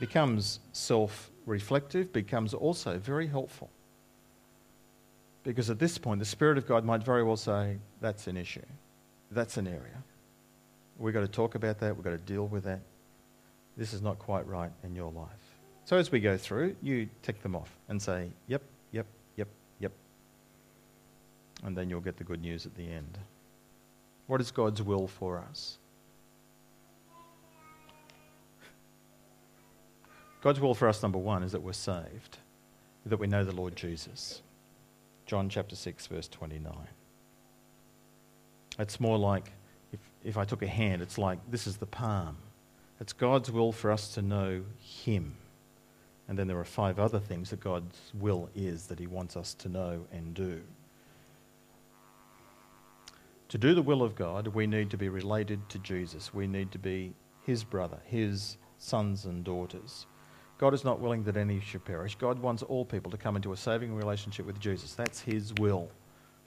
[0.00, 3.70] Becomes self reflective, becomes also very helpful.
[5.44, 8.66] Because at this point, the Spirit of God might very well say, that's an issue,
[9.30, 10.02] that's an area.
[11.00, 12.80] We've got to talk about that, we've got to deal with that.
[13.76, 15.28] This is not quite right in your life.
[15.86, 19.92] So as we go through, you tick them off and say, yep, yep, yep, yep.
[21.64, 23.18] And then you'll get the good news at the end.
[24.26, 25.78] What is God's will for us?
[30.42, 32.38] God's will for us, number one, is that we're saved,
[33.06, 34.42] that we know the Lord Jesus.
[35.24, 36.72] John chapter 6, verse 29.
[38.78, 39.50] It's more like
[40.24, 42.36] if, I took a hand, it's like this is the palm.
[43.00, 45.36] It's God's will for us to know Him
[46.28, 49.54] And then there are five other things that God's will is that He wants us
[49.54, 50.62] to know and do.
[53.48, 56.32] To do the will of God, we need to be related to Jesus.
[56.34, 60.06] We need to be His brother, His sons and daughters.
[60.58, 62.14] God is not willing that any should perish.
[62.16, 64.94] God wants all people to come into a saving relationship with Jesus.
[64.94, 65.90] That's His will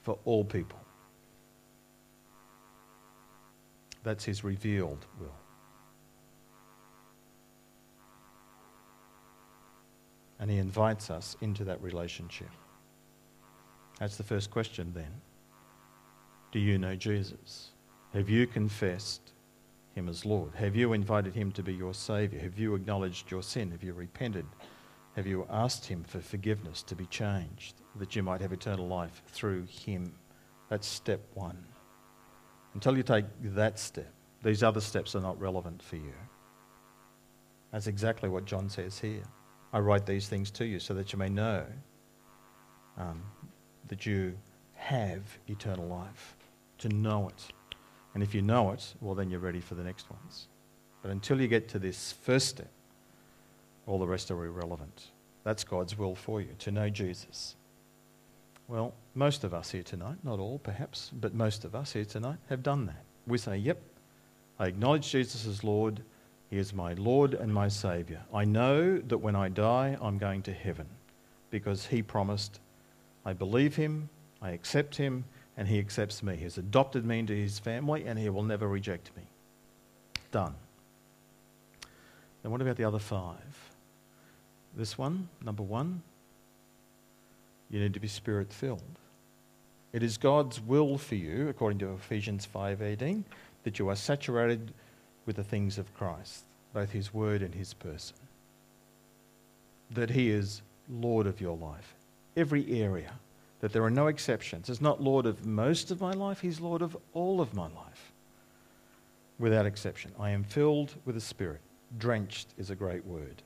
[0.02, 0.78] for all people.
[4.04, 5.34] That's His revealed will.
[10.38, 12.50] And He invites us into that relationship.
[13.98, 15.10] That's the first question then.
[16.52, 17.70] Do you know Jesus?
[18.12, 19.32] Have you confessed
[19.94, 20.54] him as Lord?
[20.54, 22.40] Have you invited him to be your Saviour?
[22.42, 23.70] Have you acknowledged your sin?
[23.70, 24.46] Have you repented?
[25.16, 29.22] Have you asked him for forgiveness to be changed, that you might have eternal life
[29.28, 30.12] through him?
[30.68, 31.64] That's step one.
[32.74, 36.12] Until you take that step, these other steps are not relevant for you.
[37.72, 39.22] That's exactly what John says here.
[39.72, 41.64] I write these things to you so that you may know
[42.98, 43.22] um,
[43.88, 44.36] that you
[44.74, 46.36] have eternal life,
[46.78, 47.52] to know it.
[48.14, 50.48] And if you know it, well, then you're ready for the next ones.
[51.02, 52.70] But until you get to this first step,
[53.86, 55.10] all the rest are irrelevant.
[55.42, 57.56] That's God's will for you, to know Jesus.
[58.66, 62.38] Well, most of us here tonight, not all perhaps, but most of us here tonight
[62.48, 63.04] have done that.
[63.26, 63.80] We say, Yep,
[64.58, 66.00] I acknowledge Jesus as Lord.
[66.50, 68.20] He is my Lord and my Saviour.
[68.32, 70.86] I know that when I die, I'm going to heaven
[71.50, 72.60] because He promised.
[73.24, 74.08] I believe Him,
[74.40, 75.24] I accept Him,
[75.56, 76.36] and He accepts me.
[76.36, 79.22] He has adopted me into His family, and He will never reject me.
[80.30, 80.54] Done.
[82.42, 83.70] Then what about the other five?
[84.76, 86.02] This one, number one,
[87.74, 89.00] you need to be spirit filled.
[89.92, 93.24] It is God's will for you, according to Ephesians 5:18,
[93.64, 94.72] that you are saturated
[95.26, 98.16] with the things of Christ, both his word and his person.
[99.90, 101.96] That he is Lord of your life,
[102.36, 103.18] every area,
[103.58, 104.68] that there are no exceptions.
[104.68, 108.12] He's not Lord of most of my life, he's Lord of all of my life,
[109.40, 110.12] without exception.
[110.16, 111.60] I am filled with the Spirit.
[111.98, 113.42] Drenched is a great word.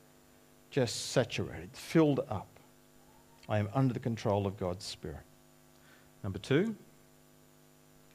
[0.70, 2.57] Just saturated, filled up.
[3.48, 5.24] I am under the control of God's Spirit.
[6.22, 6.74] Number two,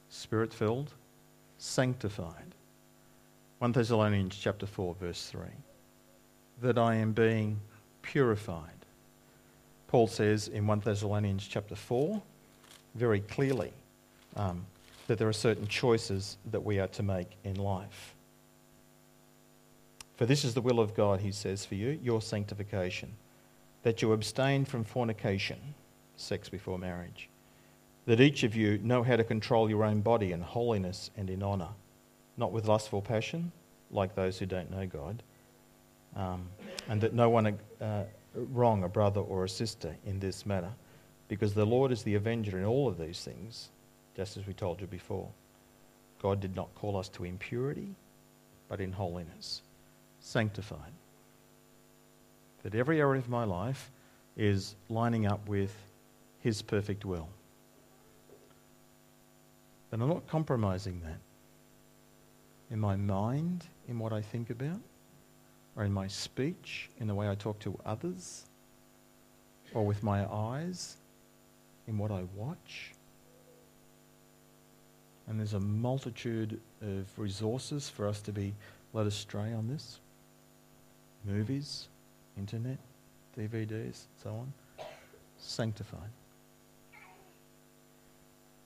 [0.08, 0.92] spirit filled,
[1.58, 2.54] sanctified.
[3.58, 5.40] 1 Thessalonians chapter 4 verse 3
[6.62, 7.60] that I am being
[8.02, 8.70] purified.
[9.88, 12.22] Paul says in 1 Thessalonians chapter 4
[12.94, 13.72] very clearly
[14.36, 14.64] um,
[15.06, 18.14] that there are certain choices that we are to make in life.
[20.16, 23.12] For this is the will of God, he says, for you, your sanctification,
[23.84, 25.58] that you abstain from fornication,
[26.16, 27.30] sex before marriage,
[28.06, 31.42] that each of you know how to control your own body in holiness and in
[31.42, 31.70] honour
[32.36, 33.52] not with lustful passion,
[33.90, 35.22] like those who don't know God,
[36.16, 36.48] um,
[36.88, 40.72] and that no one uh, wrong a brother or a sister in this matter,
[41.28, 43.70] because the Lord is the avenger in all of these things,
[44.16, 45.28] just as we told you before.
[46.20, 47.94] God did not call us to impurity,
[48.68, 49.62] but in holiness,
[50.20, 50.93] sanctified.
[52.64, 53.90] That every area of my life
[54.36, 55.74] is lining up with
[56.40, 57.28] His perfect will.
[59.92, 61.20] And I'm not compromising that
[62.70, 64.80] in my mind, in what I think about,
[65.76, 68.46] or in my speech, in the way I talk to others,
[69.72, 70.96] or with my eyes,
[71.86, 72.92] in what I watch.
[75.26, 78.54] And there's a multitude of resources for us to be
[78.92, 80.00] led astray on this
[81.24, 81.88] movies,
[82.38, 82.78] internet,
[83.38, 84.52] DVDs, so on.
[85.38, 86.10] Sanctified.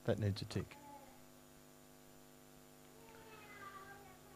[0.05, 0.75] That needs a tick.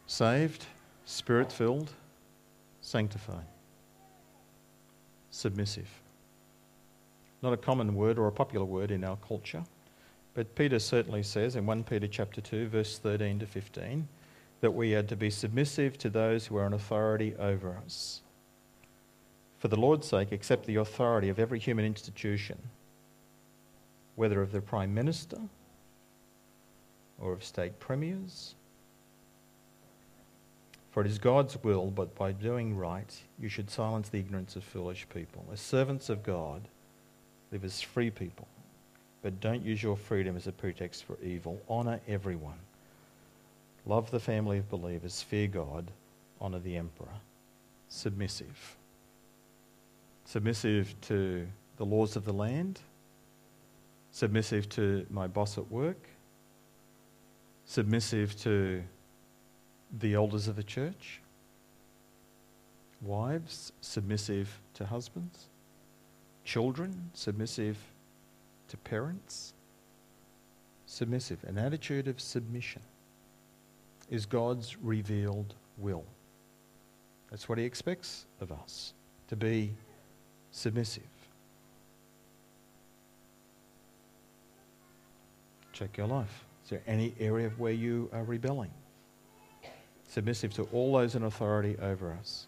[0.06, 0.66] Saved,
[1.04, 1.92] spirit filled,
[2.80, 3.46] sanctified,
[5.30, 5.88] submissive.
[7.42, 9.64] Not a common word or a popular word in our culture,
[10.34, 14.06] but Peter certainly says in 1 Peter chapter 2 verse 13 to 15
[14.60, 18.22] that we are to be submissive to those who are in authority over us.
[19.64, 22.58] For the Lord's sake, accept the authority of every human institution,
[24.14, 25.38] whether of the Prime Minister
[27.18, 28.56] or of state premiers
[30.90, 33.10] for it is God's will, but by doing right,
[33.40, 35.46] you should silence the ignorance of foolish people.
[35.50, 36.60] As servants of God,
[37.50, 38.46] live as free people,
[39.22, 41.58] but don't use your freedom as a pretext for evil.
[41.70, 42.58] Honour everyone.
[43.86, 45.22] Love the family of believers.
[45.22, 45.90] Fear God.
[46.38, 47.16] Honour the emperor.
[47.88, 48.76] Submissive.
[50.24, 51.46] Submissive to
[51.76, 52.80] the laws of the land.
[54.10, 56.08] Submissive to my boss at work.
[57.66, 58.82] Submissive to
[59.98, 61.20] the elders of the church,
[63.04, 65.50] Wives, submissive to husbands.
[66.42, 67.76] Children, submissive
[68.68, 69.52] to parents.
[70.86, 71.44] Submissive.
[71.44, 72.80] An attitude of submission
[74.10, 76.04] is God's revealed will.
[77.30, 78.94] That's what He expects of us
[79.28, 79.74] to be
[80.54, 81.02] submissive.
[85.72, 86.44] Check your life.
[86.62, 88.70] Is there any area where you are rebelling?
[90.08, 92.46] Submissive to all those in authority over us.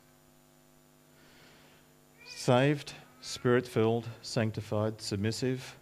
[2.29, 5.77] Saved, spirit filled, sanctified, submissive,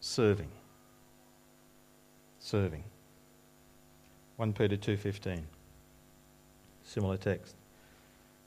[0.00, 0.50] serving.
[2.40, 2.82] Serving.
[4.36, 5.44] 1 Peter 2:15.
[6.82, 7.55] Similar text.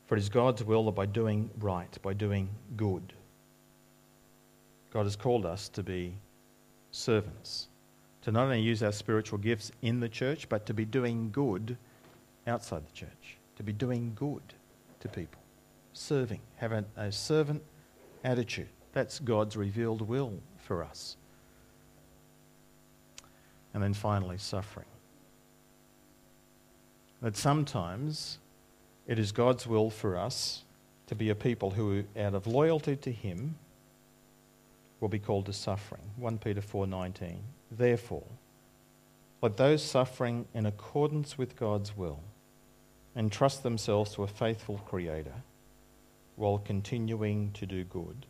[0.09, 3.13] For it is God's will that by doing right, by doing good,
[4.91, 6.15] God has called us to be
[6.89, 7.67] servants,
[8.23, 11.77] to not only use our spiritual gifts in the church, but to be doing good
[12.47, 14.41] outside the church, to be doing good
[15.01, 15.43] to people,
[15.93, 17.61] serving, having a servant
[18.23, 18.69] attitude.
[18.93, 21.17] That's God's revealed will for us.
[23.75, 24.87] And then finally, suffering.
[27.21, 28.39] That sometimes
[29.09, 30.61] it is God's will for us
[31.07, 33.55] to be a people who, out of loyalty to Him,
[34.99, 36.03] will be called to suffering.
[36.17, 37.39] 1 Peter 4:19.
[37.71, 38.27] Therefore,
[39.41, 42.19] let those suffering in accordance with God's will
[43.15, 45.41] entrust themselves to a faithful Creator
[46.35, 48.27] while continuing to do good.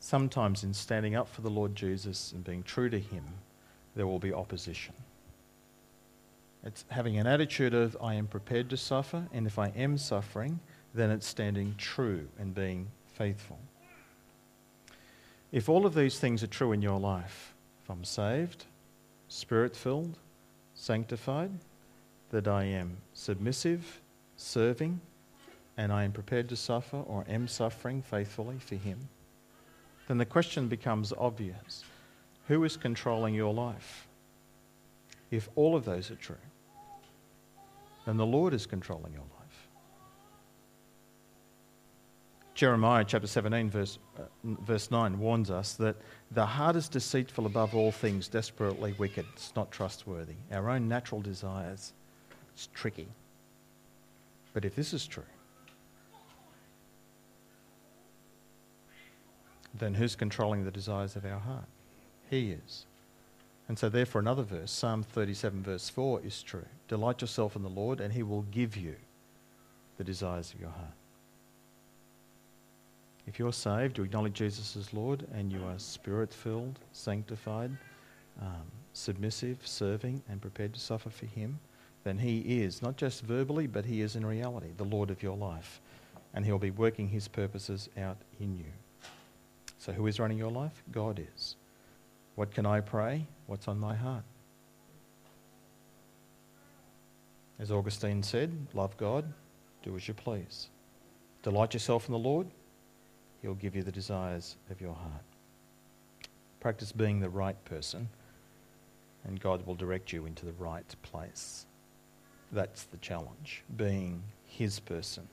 [0.00, 3.24] Sometimes, in standing up for the Lord Jesus and being true to Him,
[3.94, 4.94] there will be opposition.
[6.64, 10.60] It's having an attitude of, I am prepared to suffer, and if I am suffering,
[10.94, 13.58] then it's standing true and being faithful.
[15.52, 18.66] If all of these things are true in your life, if I'm saved,
[19.28, 20.18] spirit filled,
[20.74, 21.50] sanctified,
[22.30, 24.00] that I am submissive,
[24.36, 25.00] serving,
[25.76, 29.08] and I am prepared to suffer or am suffering faithfully for Him,
[30.08, 31.84] then the question becomes obvious
[32.48, 34.08] who is controlling your life?
[35.30, 36.36] If all of those are true,
[38.06, 39.68] then the Lord is controlling your life.
[42.54, 45.96] Jeremiah chapter 17, verse, uh, verse 9, warns us that
[46.30, 49.24] the heart is deceitful above all things, desperately wicked.
[49.32, 50.34] It's not trustworthy.
[50.52, 51.94] Our own natural desires,
[52.52, 53.08] it's tricky.
[54.52, 55.22] But if this is true,
[59.72, 61.66] then who's controlling the desires of our heart?
[62.28, 62.84] He is.
[63.70, 66.66] And so, therefore, another verse, Psalm 37, verse 4, is true.
[66.88, 68.96] Delight yourself in the Lord, and he will give you
[69.96, 70.90] the desires of your heart.
[73.28, 77.70] If you're saved, you acknowledge Jesus as Lord, and you are spirit filled, sanctified,
[78.42, 81.56] um, submissive, serving, and prepared to suffer for him,
[82.02, 85.36] then he is, not just verbally, but he is in reality, the Lord of your
[85.36, 85.80] life.
[86.34, 88.72] And he'll be working his purposes out in you.
[89.78, 90.82] So, who is running your life?
[90.90, 91.54] God is.
[92.34, 93.26] What can I pray?
[93.46, 94.24] What's on my heart?
[97.58, 99.30] As Augustine said, love God,
[99.82, 100.68] do as you please.
[101.42, 102.46] Delight yourself in the Lord,
[103.42, 105.24] He'll give you the desires of your heart.
[106.60, 108.08] Practice being the right person,
[109.24, 111.66] and God will direct you into the right place.
[112.52, 115.28] That's the challenge, being His person.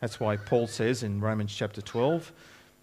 [0.00, 2.32] That's why Paul says in Romans chapter 12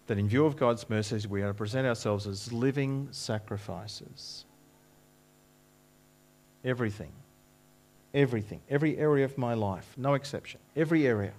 [0.08, 4.46] that in view of God's mercies, we are to present ourselves as living sacrifices.
[6.64, 7.12] Everything,
[8.14, 11.32] everything, every area of my life, no exception, every area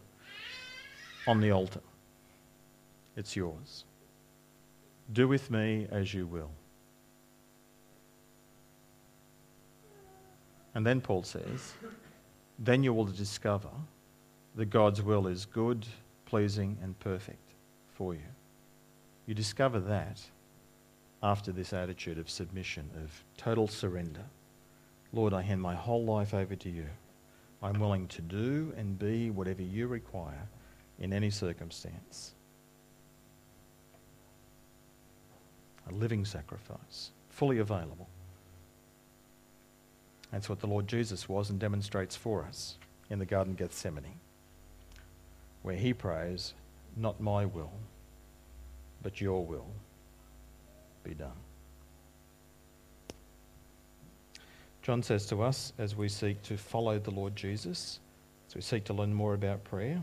[1.27, 1.81] on the altar.
[3.17, 3.85] It's yours.
[5.11, 6.51] Do with me as you will.
[10.75, 11.73] And then Paul says,
[12.59, 13.69] then you will discover
[14.55, 15.87] that God's will is good,
[16.25, 17.53] pleasing, and perfect
[17.95, 18.21] for you.
[19.29, 20.19] You discover that
[21.21, 24.25] after this attitude of submission, of total surrender.
[25.13, 26.87] Lord, I hand my whole life over to you.
[27.61, 30.47] I'm willing to do and be whatever you require
[30.97, 32.31] in any circumstance.
[35.87, 38.09] A living sacrifice, fully available.
[40.31, 42.79] That's what the Lord Jesus was and demonstrates for us
[43.11, 44.19] in the Garden of Gethsemane,
[45.61, 46.55] where he prays,
[46.97, 47.73] Not my will
[49.01, 49.67] but your will
[51.03, 51.31] be done.
[54.81, 57.99] John says to us as we seek to follow the Lord Jesus,
[58.47, 60.01] as we seek to learn more about prayer,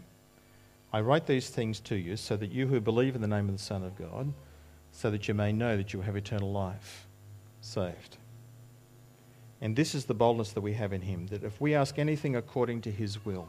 [0.92, 3.56] I write these things to you so that you who believe in the name of
[3.56, 4.32] the Son of God,
[4.92, 7.06] so that you may know that you have eternal life,
[7.60, 8.16] saved.
[9.60, 12.36] And this is the boldness that we have in Him that if we ask anything
[12.36, 13.48] according to His will,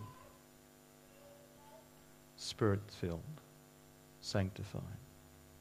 [2.35, 3.21] spirit filled,
[4.21, 4.81] sanctified,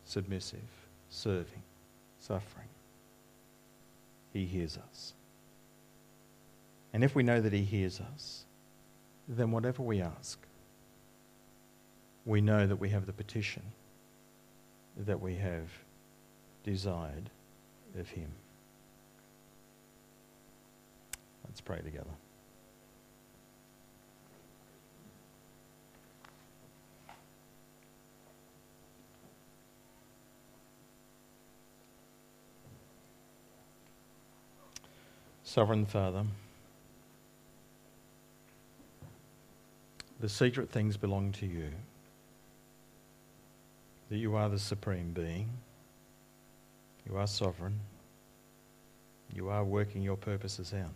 [0.07, 0.61] submissive,
[1.11, 1.62] serving,
[2.18, 2.68] suffering,
[4.32, 5.12] He hears us.
[6.92, 8.44] And if we know that He hears us,
[9.28, 10.38] then whatever we ask,
[12.24, 13.62] we know that we have the petition
[14.96, 15.68] that we have
[16.64, 17.28] desired
[17.98, 18.30] of Him.
[21.44, 22.11] Let's pray together.
[35.49, 36.24] Sovereign Father,
[40.18, 41.70] the secret things belong to you,
[44.11, 45.49] that you are the supreme being,
[47.09, 47.78] you are sovereign,
[49.32, 50.92] you are working your purposes out.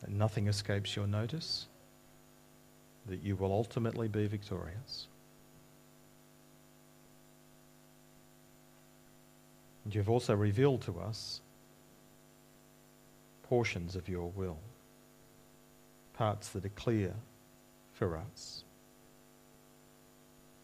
[0.00, 1.66] That nothing escapes your notice,
[3.06, 5.06] that you will ultimately be victorious.
[9.84, 11.40] And you've also revealed to us
[13.52, 14.56] portions of your will,
[16.14, 17.12] parts that are clear
[17.92, 18.64] for us.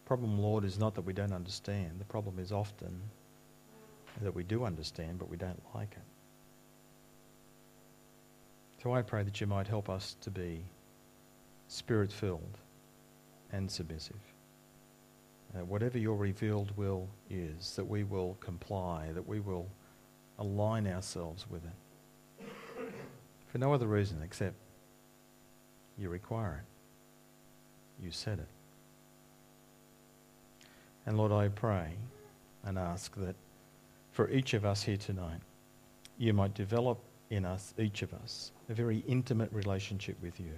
[0.05, 1.99] Problem, Lord, is not that we don't understand.
[1.99, 2.99] The problem is often
[4.23, 6.01] that we do understand, but we don't like it.
[8.81, 10.63] So I pray that you might help us to be
[11.67, 12.57] spirit filled
[13.51, 14.23] and submissive.
[15.55, 19.67] Uh, whatever your revealed will is, that we will comply, that we will
[20.39, 21.88] align ourselves with it
[23.49, 24.55] for no other reason except
[25.97, 28.03] you require it.
[28.05, 28.47] You said it.
[31.05, 31.93] And Lord, I pray
[32.63, 33.35] and ask that
[34.11, 35.41] for each of us here tonight,
[36.17, 40.53] you might develop in us, each of us, a very intimate relationship with you.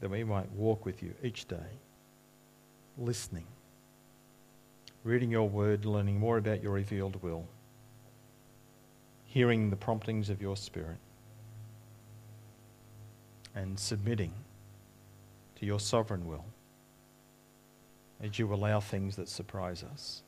[0.00, 1.56] That we might walk with you each day,
[2.98, 3.46] listening,
[5.04, 7.44] reading your word, learning more about your revealed will,
[9.24, 10.98] hearing the promptings of your spirit
[13.54, 14.32] and submitting
[15.56, 16.44] to your sovereign will
[18.22, 20.22] as you allow things that surprise us.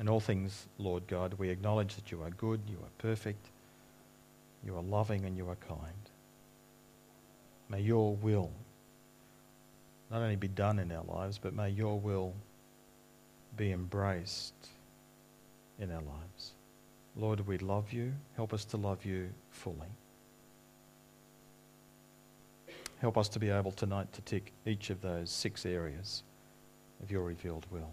[0.00, 3.46] In all things, Lord God, we acknowledge that you are good, you are perfect,
[4.64, 6.10] you are loving, and you are kind.
[7.68, 8.50] May your will
[10.10, 12.34] not only be done in our lives, but may your will
[13.56, 14.54] be embraced
[15.78, 16.52] in our lives.
[17.16, 18.12] Lord, we love you.
[18.36, 19.88] Help us to love you fully.
[23.04, 26.22] Help us to be able tonight to tick each of those six areas
[27.02, 27.90] of your revealed will.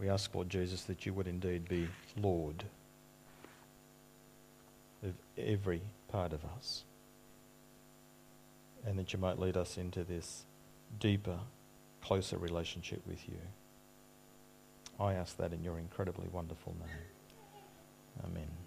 [0.00, 1.86] We ask, Lord Jesus, that you would indeed be
[2.16, 2.64] Lord
[5.02, 6.84] of every part of us
[8.86, 10.46] and that you might lead us into this
[10.98, 11.38] deeper,
[12.00, 13.36] closer relationship with you.
[14.98, 18.24] I ask that in your incredibly wonderful name.
[18.24, 18.61] Amen.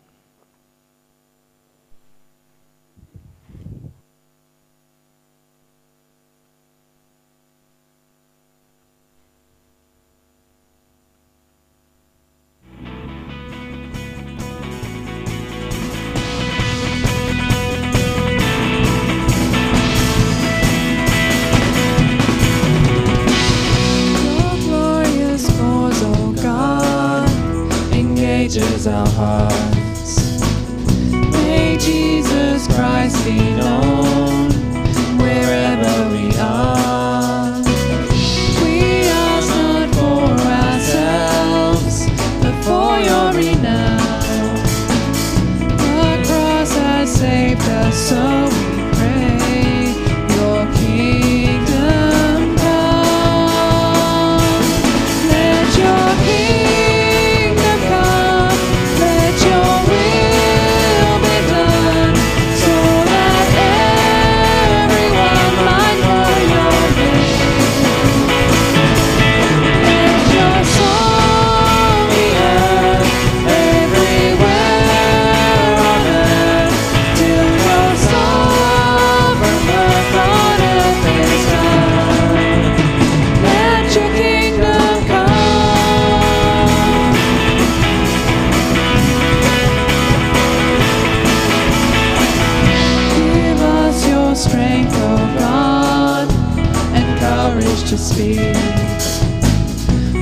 [97.95, 98.39] To speak.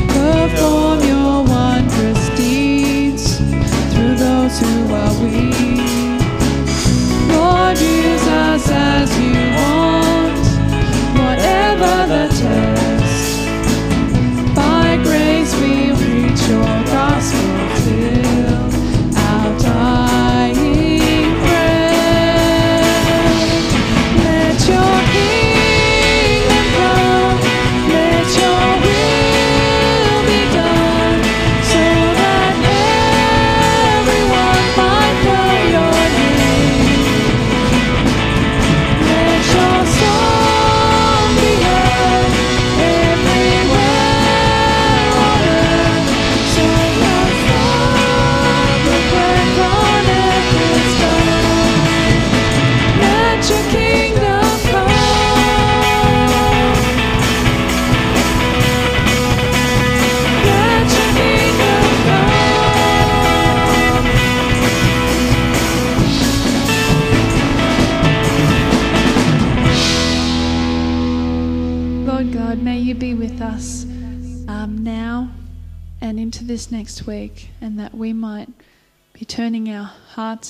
[0.10, 3.38] Perform your wondrous deeds
[3.92, 5.80] through those who are weak.
[7.32, 9.53] Lord, use us as you
[76.84, 78.50] next week, and that we might
[79.14, 80.42] be turning our hearts